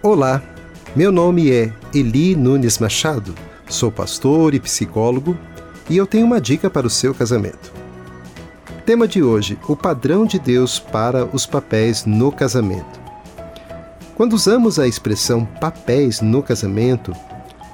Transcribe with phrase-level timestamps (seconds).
[0.00, 0.40] Olá,
[0.94, 3.34] meu nome é Eli Nunes Machado,
[3.68, 5.36] sou pastor e psicólogo
[5.90, 7.72] e eu tenho uma dica para o seu casamento.
[8.86, 13.00] Tema de hoje: o padrão de Deus para os papéis no casamento.
[14.14, 17.12] Quando usamos a expressão papéis no casamento,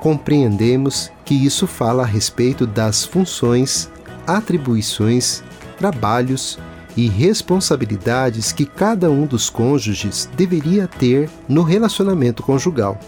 [0.00, 3.90] compreendemos que isso fala a respeito das funções,
[4.26, 5.42] atribuições,
[5.76, 6.58] trabalhos
[6.96, 12.98] e responsabilidades que cada um dos cônjuges deveria ter no relacionamento conjugal.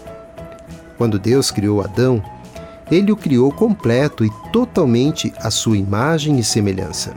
[0.97, 2.21] Quando Deus criou Adão,
[2.91, 7.13] ele o criou completo e totalmente à sua imagem e semelhança.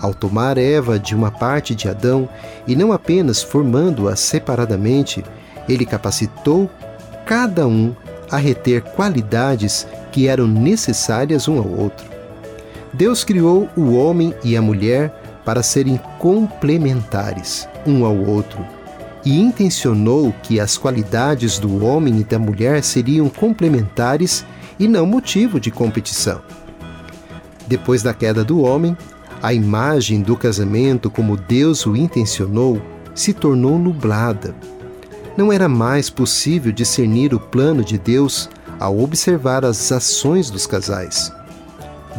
[0.00, 2.28] Ao tomar Eva de uma parte de Adão
[2.66, 5.24] e não apenas formando-a separadamente,
[5.68, 6.68] ele capacitou
[7.24, 7.94] cada um
[8.30, 12.10] a reter qualidades que eram necessárias um ao outro.
[12.92, 18.64] Deus criou o homem e a mulher para serem complementares um ao outro
[19.24, 24.44] e intencionou que as qualidades do homem e da mulher seriam complementares
[24.78, 26.42] e não motivo de competição.
[27.66, 28.96] Depois da queda do homem,
[29.40, 32.80] a imagem do casamento como Deus o intencionou
[33.14, 34.54] se tornou nublada.
[35.36, 38.48] Não era mais possível discernir o plano de Deus
[38.78, 41.32] ao observar as ações dos casais.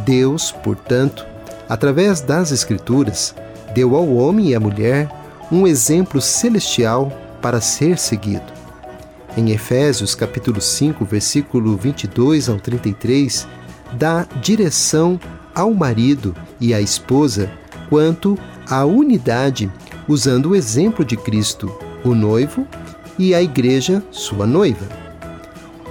[0.05, 1.25] Deus, portanto,
[1.73, 3.33] através das Escrituras,
[3.73, 5.09] deu ao homem e à mulher
[5.51, 8.53] um exemplo celestial para ser seguido.
[9.35, 13.47] Em Efésios capítulo 5, versículo 22 ao 33,
[13.93, 15.19] dá direção
[15.55, 17.49] ao marido e à esposa
[17.89, 18.37] quanto
[18.69, 19.67] à unidade,
[20.07, 22.67] usando o exemplo de Cristo, o noivo,
[23.17, 24.87] e a igreja, sua noiva.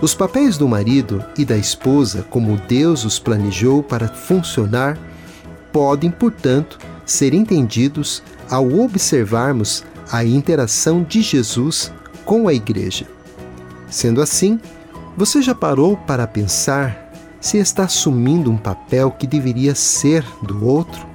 [0.00, 4.96] Os papéis do marido e da esposa, como Deus os planejou para funcionar,
[5.72, 11.92] podem, portanto, ser entendidos ao observarmos a interação de Jesus
[12.24, 13.06] com a igreja.
[13.88, 14.60] Sendo assim,
[15.16, 21.06] você já parou para pensar se está assumindo um papel que deveria ser do outro?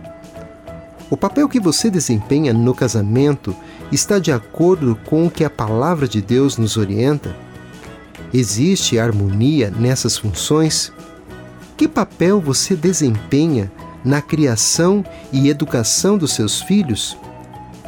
[1.10, 3.56] O papel que você desempenha no casamento
[3.92, 7.36] está de acordo com o que a palavra de Deus nos orienta?
[8.34, 10.92] Existe harmonia nessas funções?
[11.78, 13.72] Que papel você desempenha
[14.04, 17.18] na criação e educação dos seus filhos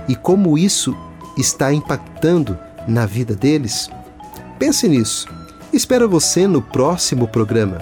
[0.08, 0.97] e como isso
[1.38, 3.90] está impactando na vida deles?
[4.58, 5.28] Pense nisso.
[5.72, 7.78] Espero você no próximo programa.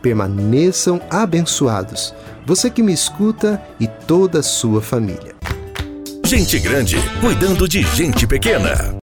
[0.00, 2.14] Permaneçam abençoados,
[2.46, 5.34] você que me escuta e toda a sua família.
[6.24, 8.96] Gente grande cuidando de gente pequena.